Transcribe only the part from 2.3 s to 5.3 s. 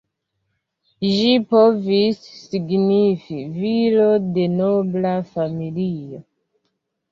signifi "viro de nobla